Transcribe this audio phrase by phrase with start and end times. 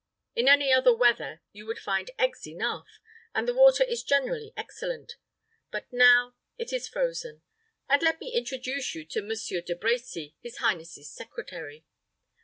[0.33, 2.99] In any other weather you would find eggs enough,
[3.35, 5.15] and the water is generally excellent,
[5.69, 7.43] but now it is frozen.
[7.87, 11.85] But let me introduce you to Monsieur De Brecy, his highness's secretary."